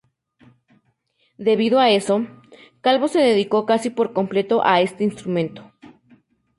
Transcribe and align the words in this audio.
Debido 1.37 1.77
a 1.79 1.91
eso, 1.91 2.25
Calvo 2.81 3.07
se 3.07 3.19
dedicó 3.19 3.67
casi 3.67 3.91
por 3.91 4.13
completo 4.13 4.63
a 4.65 4.81
este 4.81 5.03
instrumento. 5.03 5.71